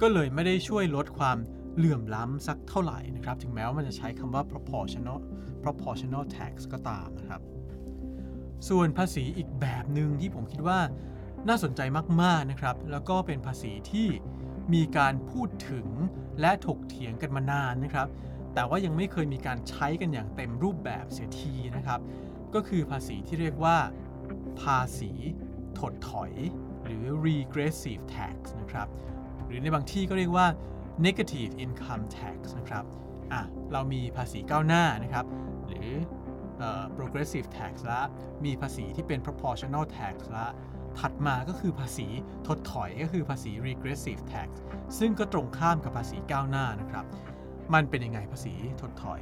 [0.00, 1.38] ก็เลยไม่ได้ช่วยลดความ
[1.76, 5.18] เหลื่อมล้ำสักเท่าไหร่นะครับ ถึงแม้ว่ามันจะใช้คำว่า proportional
[5.64, 7.40] proportional tax ก็ตามนะครับ
[8.68, 10.80] ส่วนภาษีอีกแบบหนึ่งที่ผมคิดว่า
[11.48, 11.80] น่าสนใจ
[12.22, 14.08] มากๆนะครับ แล้วก็เป็นภาษีที่
[14.74, 15.86] มีการพูดถึง
[16.40, 18.08] และถกเถียงกันมานานนะครับ
[18.58, 22.00] แต่ว่ายังไม่เคยมีการใช้กันอย่างเต็มรูปแบบเสียทีนะครับ
[22.54, 23.76] ก็คือภาษีที่เรียกว่า
[24.62, 25.12] ภาษี
[25.78, 26.32] ถดถอย
[26.84, 28.88] หรือ regressive tax นะครับ
[29.46, 30.46] หรือในบางที่ก็เรียกว่า
[31.06, 32.84] negative income tax นะครับ
[33.32, 33.42] อะ
[33.72, 35.26] เรามีภาษีก้าวหน้านะครับ
[35.66, 35.90] หรือ
[36.96, 38.00] progressive tax ละ
[38.44, 40.46] มีภาษีที่เป็น proportional tax ละ
[40.98, 42.08] ถัดมาก็คือภาษี
[42.46, 44.48] ถดถอยก็คือภาษี regressive tax
[44.98, 47.06] ซึ่งก็ตรงข้ามกับภาษีก้าวหน้านะครับ
[47.74, 49.20] มันเป็นยังไงภาษีถดถอย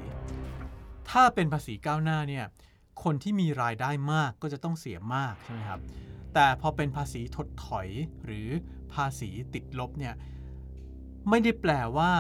[1.11, 2.44] ถ้าเป็นภาษีก้าวหน้าเนี่ย
[3.02, 5.80] คนที่มีรายได้มากก็จะต้องเสียมากใช่ไหมครับ
[6.35, 7.88] แต่พอเป็นภาษีถดถอย
[8.24, 8.48] หรือ
[8.94, 10.14] ภาษีติดลบเนี่ย
[11.28, 12.12] ไม่ได้แปลว่า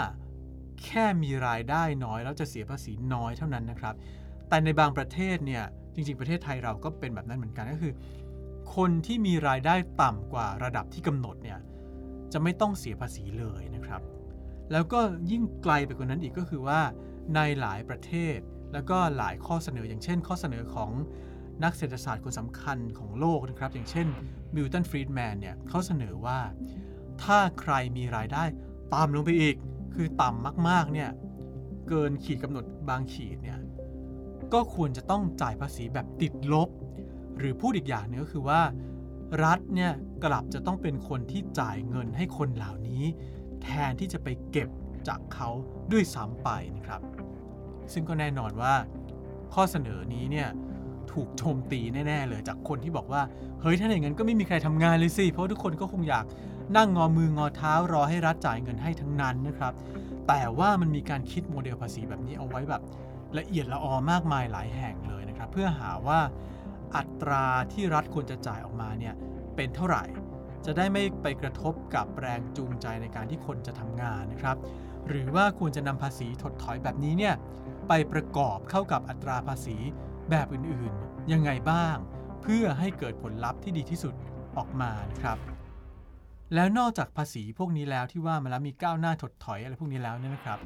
[0.84, 3.94] แค่มีรายได้น้อยแล้วจะเสียภาษีน้อยเท่านั้นนะครับ
[4.48, 7.94] แต่ในบางประเทศเนี่ยจริง ๆ ประเทศไทยเราก็เป็นแบบนั้นเหมือนกันก็คือ
[8.76, 11.58] คนที่มีรายได้ต่ำกว่าระดับที่กำหนดเนี่ย
[12.32, 14.00] จะไม่ต้องเสียภาษีเลยนะครับ
[14.72, 15.00] แล้วก็
[15.30, 16.80] ยิ่งไกลไปกว่านั้นอีกก็คือว่า
[17.34, 18.38] ในหลายประเทศ
[18.72, 20.90] แล้วก็หลายข้อเสนออย่างเช่น ข้อเสนอของ
[21.64, 24.06] นักเศรษฐศาสตร์คนสำคัญของโลกนะครับ อย่างเช่น
[24.54, 26.38] มิลตันฟรีดแมนเนี่ยเขาเสนอว่า
[27.22, 28.44] ถ้าใครมีรายได้
[28.94, 29.56] ต่ำลงไปอีก
[29.94, 31.10] คือต่ำมากๆเนี่ย
[31.88, 33.58] เกินขีดกำหนดบางขีดเนี่ย
[34.52, 36.68] ก็ควรจะต้องจ่ายภาษีแบบติดลบ
[37.38, 38.60] หรือพูดอีกอย่างนึงก็คือว่า
[39.44, 39.92] รัฐเนี่ย
[40.24, 43.04] กลับจะต้องเป็นคนที่จ่ายเงินให้คนเหล่านี้
[43.66, 44.68] แทนที่จะไปเก็บ
[45.08, 45.48] จากเขา
[45.92, 47.00] ด้วยซ้ำไปนะครับ
[47.92, 48.74] ซึ่งก็แน่นอนว่า
[49.54, 50.48] ข้อเสนอนี้เนี่ย
[51.12, 53.22] ถูกโจมตีแน่ๆเลยจากคนที่บอกว่า
[53.60, 56.24] เฮ้ยถ้าอย่างนั้นก็ไม่มีใครทำงานเลยสิ เพราะทุกคนก็คงอยาก
[56.76, 59.72] นั่งงอมืองอเท้ารอให้รัฐจ่ายเงินให้ทั้งนั้นนะครับ
[60.28, 62.82] แต่ว่ามันมีการคิดโมเดลภาษีแบบนี้เอาไว้แบบ
[63.38, 66.20] ละเอียดละออมากมายหลายแห่งเลยนะครับ เพื่อหาว่า
[66.96, 69.14] อัตราที่รัฐควรจะจ่ายออกมาเนี่ย
[69.56, 70.04] เป็นเท่าไหร่
[70.66, 74.56] จะได้ไม่ไปกระทบกับแรงจูงใจในการที่คนจะทำงานนะครับ
[75.08, 77.34] หรือว่าควรจะนำภาษีถดถอยแบบนี้เนี่ย
[77.88, 79.76] ไปประกอบเข้ากับอัตราภาษี
[80.30, 81.96] แบบอื่นๆ ยังไงบ้าง
[82.42, 84.14] เพื่อให้เกิดผลลัพธ์ที่ดีที่สุด
[84.56, 85.38] ออกมานะครับ
[86.54, 90.58] แล้วนอกจากภาษีพวกนี้แล้วที่ว่ามาแล้วมีก้าวหน้าถดถอยอะไรพวกนี้แล้วเนี่ยนะครับ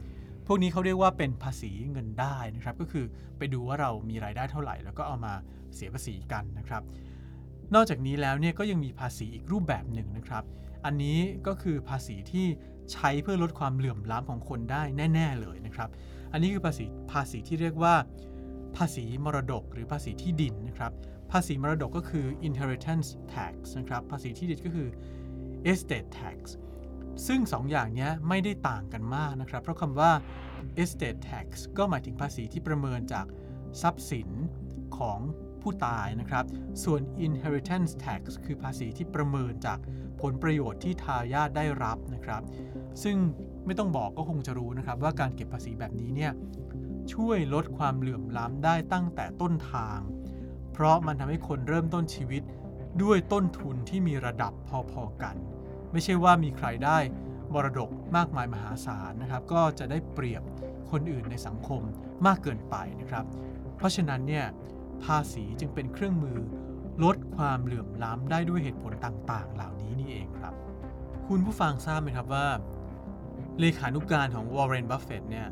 [0.46, 3.04] พวกนี้เขาเรียกว่าเป็นภาษีเงินได้นะครับ ก็คือ
[3.38, 5.34] ไปดูว่าเรามีรายได้เท่าไหร่ แล้วก็เอามา
[5.74, 6.82] เสียภาษีกันนะครับ
[7.74, 10.44] นอกจากนี้แล้วเนี่ยก็ยังมีภาษีอีกรูปแบบหนึ่งนะครับ
[10.84, 12.46] อันนี้ก็คือภาษีที่
[12.92, 14.82] ใช้เพื่อลดความเหลื่อมล้ำของคนได้
[15.14, 15.90] แน่ ๆเลยนะครับ
[16.32, 17.94] อันนี้คือภาษีภาษีที่เรียกว่า
[18.76, 20.92] ภาษีมรดกหรือภาษีที่ดินนะครับ
[21.32, 24.88] ภาษีมรดกก็คือ inheritance tax นะครับ ภาษีที่ดินก็คือ
[25.70, 26.38] estate tax
[27.26, 30.12] ซึ่ง2ออย่างนี้ไม่ได้ต่างกันมากนะครับ เพราะคำว่า
[30.82, 31.46] estate tax
[31.78, 33.26] ก็หมายถึงภาษีที่ประเมินจาก
[33.82, 34.28] ทรัพย์สิน
[34.98, 35.20] ของ
[35.62, 36.44] ผู้ตายนะครับ
[36.84, 39.78] ส่วน inheritance tax คือภาษีที่ประเมินจาก
[40.20, 42.42] ผลประโยชน์ที่ทายาทได้รับนะครับ
[43.02, 43.16] ซึ่ง
[43.66, 46.32] ไม่ต้องบอกก็คงจะรู้นะครับ ว่าการเก็บภาษีแบบนี้เนี่ย
[47.14, 49.98] ช่วยลดความเหลื่อมล้ำได้ตั้งแต่ต้นทาง
[50.72, 52.42] เพราะมันทำให้คนเริ่มต้นชีวิต
[53.02, 54.52] ด้วยต้นทุนที่มีระดับ
[54.90, 55.36] พอๆกัน
[55.92, 56.98] ไม่ใช่ว่ามีใครได้
[57.52, 60.42] มรดกมากมายมหาศาลนะครับ ก็จะได้เปรียบ
[60.90, 61.82] คนอื่นในสังคม
[62.26, 63.24] มากเกินไปนะครับ
[63.76, 64.46] เพราะฉะนั้นเนี่ย
[65.04, 66.38] ภาษีจึงเป็นเครื่องมือ
[67.04, 70.54] ลดความเหลื่อมล้ำได้ด้วยเหตุผลต่างๆ เหล่านี้นี่เองครับ
[71.28, 72.46] คุณผู้ฟังทราบไหมครับว่า
[73.60, 75.48] เลขานุการของวอร์เรน บัฟเฟตเนี่ย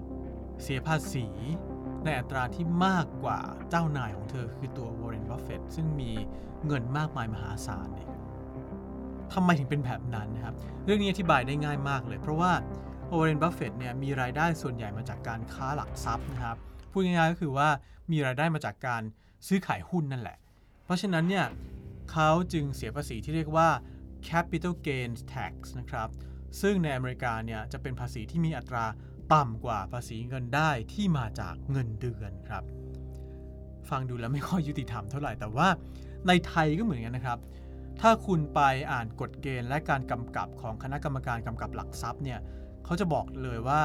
[0.62, 1.26] เสียภาษี
[2.04, 3.38] ในอัตราที่มากกว่า
[3.70, 6.10] เจ้านายของเธอคือตัววอร์เรน บัฟเฟตซึ่งมี
[6.66, 8.08] เงินมากมายมหาศาลเนี่ย
[9.32, 12.52] ทำไมถึงเป็นแบบนั้นนะครับ เรื่องนี้อธิบายได้ง่ายมากเลย เพราะว่า
[13.16, 16.56] วอร์เรนบัฟเฟตเนี่ยมีรายได้ส่วนใหญ่มาจากการค้าหลักทรัพย์นะครับ
[16.92, 17.68] พูดง่ายๆก็คือว่า
[18.12, 19.02] มีรายได้มาจากการ
[19.46, 20.38] ซื้อขายหุ้นนั่นแหละ
[20.84, 21.46] เพราะฉะนั้นเนี่ย
[22.12, 23.68] เขาจึงเสียภาษีที่เรียกว่า
[24.28, 26.08] capital gains tax นะครับ
[26.60, 28.84] ซึ่งในอเมริกาเนี่ยจะเป็นภาษีที่มีอัตรา
[29.34, 32.64] ต่ำกว่าภาษีเงินได้ที่มาจากเงินเดือนครับ
[33.90, 35.68] ฟังดูแล้วไม่ค่อยยุติธรรมเท่าไหร่ แต่ว่า
[36.26, 37.38] ในไทยก็เหมือนกันนะครับ
[38.00, 38.60] ถ้าคุณไป
[38.92, 42.40] อ่านกฎเกณฑ์และการกำกับของคณะกรรมการกำกับหลักทรัพย์เนี่ย
[42.84, 43.82] เขาจะบอกเลยว่า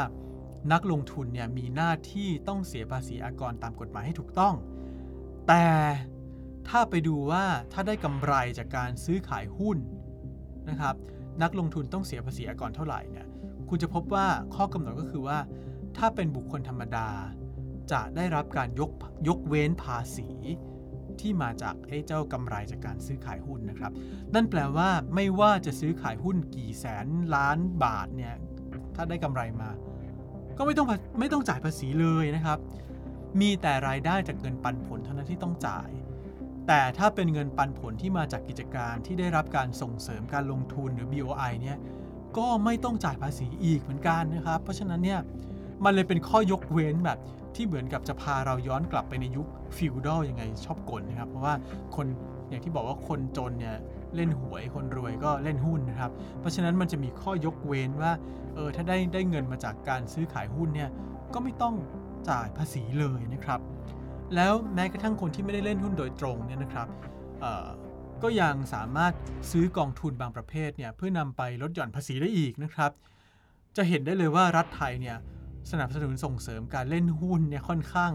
[0.71, 4.55] นักลงทุนเนี่ยมีหน้าที่ต้องเสียภาษีอากรตามกฎหมายให้ถูกต้อง
[5.47, 5.65] แต่
[6.69, 9.77] ถ้าไปดูว่าถ้าได้กำไรจากการซื้อขายหุ้น
[10.69, 10.95] นะครับ
[11.41, 13.27] นักลงทุนต้องเสียภาษีอากรเท่าไหร่เนี่ย
[13.69, 15.39] คุณจะพบว่าข้อกำหนดก็คือว่า
[15.97, 17.09] ถ้าเป็นบุคคลธรรมดา
[17.91, 18.91] จะได้รับการยก
[19.27, 20.29] ยกเว้นภาษี
[21.19, 23.91] ที่มาจากไอ้เจ้ากำไรจากการซื้อขายหุ้นนะครับ
[24.33, 28.35] นั่นแปลว่าไม่ว่าจะซื้อขายหุ้นกี่แสนล้านบาทเนี่ย
[28.95, 29.69] ถ้าได้กำไรมา
[30.57, 30.87] ก็ไม่ต้อง
[31.19, 32.57] ไม่ต้องจ่ายภาษีเลยนะครับ
[33.41, 35.89] มีแต่รายได้จากเงินปันผลเท่านั้นที่ต้องจ่าย
[36.67, 41.77] แต่ถ้าเป็นเงินปันผลที่มาจากกิจการที่ได้รับการส่งเสริมการลงทุนหรือ BOI เนี่ย
[42.37, 45.19] ก็ไม่ต้องจ่ายภาษีอีกเหมือนกันนะครับ เพราะฉะนั้นเนี่ย
[45.83, 47.19] มันเลยเป็นข้อยกเว้นแบบ
[47.55, 51.55] ที่เหมือนกับจะพาเราย้อนกลับไปในยุคฟิวดอลยังไงชอบกลนะครับ เพราะว่า
[51.95, 52.07] คน
[52.49, 53.75] อย่างที่บอกว่าคนจนเนี่ย
[54.15, 58.11] เล่นหวยคนรวยก็เล่นหุ้นนะครับ เพราะฉะนั้นมันจะมีข้อยกเว้นว่า
[58.55, 60.89] เออถ้าได้ได้เงินมาจากการซื้อขายหุ้นเนี่ย
[61.33, 61.75] ก็ไม่ต้อง
[62.29, 63.59] จ่ายภาษีเลยนะครับ
[64.35, 66.87] แล้วแม้กระทั่งคนที่ไม่ได้เล่นหุ้นโดยตรงเนี่ยนะครับ
[68.23, 69.13] ก็ยังสามารถ
[69.51, 72.91] ซื้อกองทุนบางประเภทเนี่ยเพื่อนำไปลดหย่อนภาษีได้อีกนะครับ
[73.77, 75.17] จะเห็นได้เลยว่ารัฐไทยเนี่ย
[75.71, 78.11] สนับสนุนส่งเสริมการเล่นหุ้นเนี่ยค่อนข้าง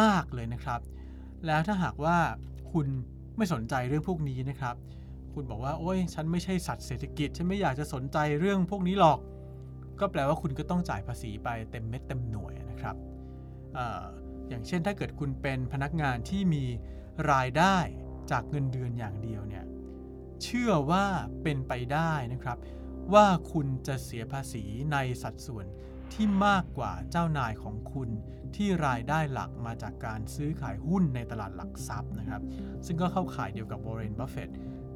[0.00, 0.80] มากเลยนะครับ
[1.46, 2.18] แล้วถ้าหากว่า
[2.72, 2.86] คุณ
[3.36, 4.76] ไม่สนใจเรื่องพวกนี้นะครับ
[5.34, 9.18] คุณบอกว่าโอ้ยฉันไม่ใช่สัตว์เศรษฐกิจ ฉันไม่อยากจะสนใจเรื่องพวกนี้หรอก
[10.00, 12.96] ก็แปลว่าคุณก็ต้องจ่ายภาษีไปเต็มเม็ดเต็มหน่วยนะครับ
[14.48, 16.64] อย่างเช่นถ้าเกิดคุณเป็นพนักงานที่มี
[17.32, 17.76] รายได้
[18.30, 19.64] จากเงินเดือนอย่างเดียวเนี่ย
[20.42, 21.06] เชื่อว่า
[21.42, 22.58] เป็นไปได้นะครับ
[23.14, 25.66] ว่าคุณจะเสียภาษีในสัดส่วน
[26.12, 28.10] ที่มากกว่าเจ้านายของคุณ
[28.56, 32.42] ที่รายได้หลักมาจากการซื้อขายหุ้นในตลาดหลักทรัพย์นะครับ
[32.86, 34.50] ซึ่งก็เข้าข่ายเดียวกับวอร์เรนบัฟเฟต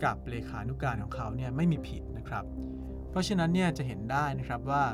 [0.05, 2.45] กับเลขานุการของเขาเนี่ยไม่มีผิดนะครับ
[3.11, 4.85] เพราะฉะนั้นเนี่ยจะเห็นได้นะครับว่า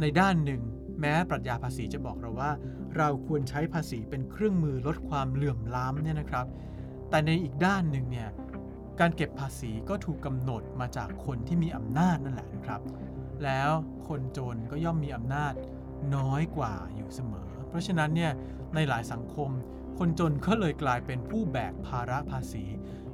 [0.00, 0.62] ในด้านหนึ่ง
[1.00, 2.50] แม้ปรัชญาภาษีจะบอกเราว่า
[2.96, 6.46] เราควรใช้ภาษีเป็นเครื่องมือลดความเหลื่อมล้ำเนี่ยนะครับ
[7.10, 8.28] แต่ในอีกด้านหนึ่งเนี่ย
[9.00, 12.80] การเก็บภาษีก็ถูกกำหนดมาจากคนที่มีอำนาจนั่นแหละนะครับ
[13.44, 13.70] แล้ว
[14.08, 15.52] คนจนก็ย่อมมีอำนาจ
[16.16, 18.32] น้อยกว่าอยู่เสมอ เพราะฉะนั้นเนี่ย
[18.74, 19.50] ในหลายสังคม
[19.98, 22.64] คนจนก็เลยกลายเป็นผู้แบกภาระภาษี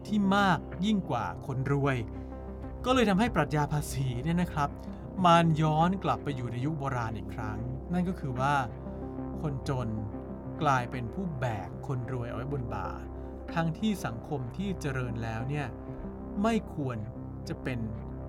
[0.06, 1.96] ที่มากยิ่งกว่าคนรวย
[2.84, 4.70] ก็เลยทำให้ปรัชญาภาษีเนี่ยนะครับ
[5.26, 7.58] มันย้อนกลับไปอยู่ในยุคโบราณอีกครั้ง
[7.92, 8.54] นั่นก็คือว่า
[9.40, 9.88] คนจน
[10.62, 12.88] กลายเป็นผู้แบกคนรวยเอาไว้บนบ่า
[13.54, 15.66] ทั้งที่สังคมที่เจริญแล้วเนี่ย
[16.42, 16.96] ไม่ควร
[17.48, 17.78] จะเป็น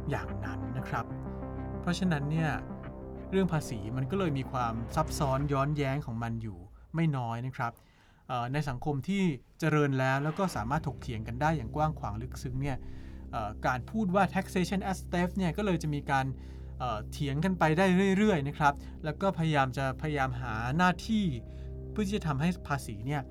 [0.09, 1.05] อย่างนั้นนะครับ
[1.81, 2.49] เพราะฉะนั้นเนี่ย
[3.31, 6.57] เรื่องภาษีมันก็เลยมีความซับซ้อนย้อนแย้งของมันอยู่
[6.95, 7.73] ไม่น้อยนะครับ
[8.53, 9.23] ในสังคมที่
[9.59, 12.77] เจริญแล้วแล้วก็สามารถถกเถียงกันได้อย่างกว้างขวางลึกซึ้งเนี่ย
[13.67, 16.25] การพูดว่า taxation as theft เนี่ยก็เลยจะมีการ
[17.11, 17.85] เถียงกันไปได้
[18.17, 21.25] เรื่อยๆนะครับ แล้วก็พยายามจะพยายามหาหน้าที่
[21.91, 23.21] เพื่อที่จะทำให้ภาษีเนี่ย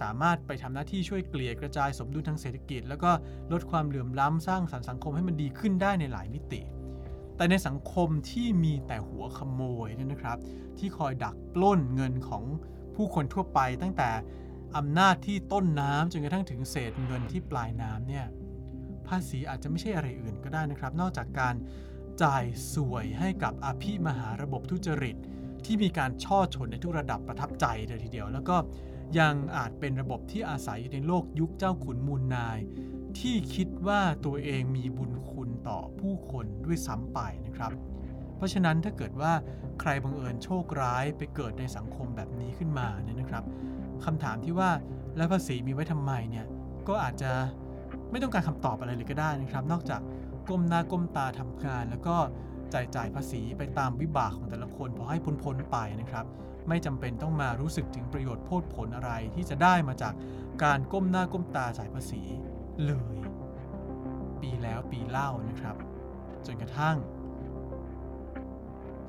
[0.00, 3.10] สามารถไปทำหน้าที่ช่วยเกลี่ยกระจายสมดุลทางเศรษฐกิจ แล้วก็
[3.52, 6.60] ลดความเหลื่อมล้ำสร้างสรรค์สังคมให้มันดีขึ้นได้ในหลายมิติ
[7.36, 10.38] แต่ในสังคมที่มีแต่หัวขโมยเนี่ยนะครับ
[10.78, 12.44] ที่คอยดักปล้นเงินของ
[12.94, 14.10] ผู้คนทั่วไป ตั้งแต่
[14.76, 18.26] อำนาจที่ต้นน้ำจนกระทั่งถึงเศษเงินที่ปลายน้ำเนี่ย
[19.08, 21.54] ภาษีอาจจะไม่ใช่อะไรอื่นก็ได้นะครับ นอกจากการ
[22.22, 25.16] จ่ายสวยให้กับอภิมหาระบบทุจริต
[25.64, 28.56] ที่มีการช่อชนในทุกระดับประทับใจเลยทีเดียว แล้วก็
[29.18, 32.58] ยังอาจเป็นระบบที่อาศัยอยู่ในโลกยุคเจ้าขุนมูลนาย
[33.18, 37.72] ที่คิดว่าตัวเองมีบุญคุณต่อผู้คนด้วยซ้ำไปนะครับ
[38.36, 39.32] เพราะฉะนั้นถ้าเกิดว่า
[39.80, 43.44] ใครบังเอิญโชคร้ายไปเกิดในสังคมแบบนี้ขึ้นมาเนี่ยนะครับ
[44.04, 44.70] คำถามที่ว่า
[45.16, 46.46] แล้วภาษีมีไว้ทำไมเนี่ย
[46.88, 47.30] ก็อาจจะ
[48.10, 50.00] ไม่ต้องการคำตอบอะไรเลยก็ได้นะครับ นอกจาก
[50.48, 52.16] ก้มหน้าก้มตาทำงานแล้วก็
[52.74, 56.26] จ่ายจ่ายภาษีไปตามวิบากของแต่ละคนพอให้พ้นพ้นไปนะครับ
[56.68, 60.14] ไม่จำเป็นต้องมารู้สึกถึงประโยชน์โพดผลอะไรที่จะได้มาจาก
[60.64, 62.22] การก้มหน้าก้มตาจ่ายภาษี
[62.86, 63.16] เลย
[64.40, 65.76] ปีแล้วปีเล่านะครับ
[66.46, 66.96] จนกระทั่ง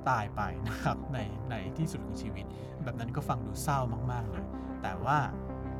[0.09, 1.19] ตายไปนะครับใน
[1.49, 2.45] ในที่สุดของชีวิต
[2.83, 3.79] แบบนั้นก็ฟังดูเศร้า
[4.11, 4.45] มาก ๆ เลย
[4.81, 5.19] แต่ว่า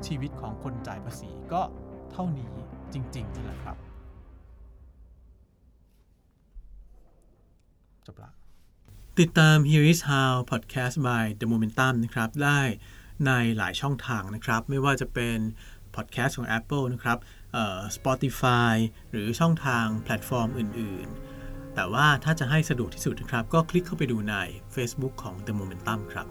[0.08, 1.62] ชีวิตของคนจ่ายภาษีก็
[2.12, 2.54] เท่านี้
[2.94, 3.87] จริงๆนั่แหละครับ
[8.08, 8.32] จบละ
[9.20, 12.62] ติดตาม Here is How Podcast by The Momentum นะครับ ได้
[13.26, 15.38] ในหลายช่องทางนะครับ ไม่ว่าจะเป็น
[15.96, 17.18] podcast ของ Apple นะครับ
[17.98, 18.76] Spotify
[19.12, 21.08] หรือช่องทางแพลตฟอร์มอื่น
[21.42, 24.36] ๆ แต่ว่าถ้าจะให้สะดวกที่สุดนะครับ ก็คลิกเข้าไปดูใน
[24.76, 26.28] Facebook ของ The Momentum ครับ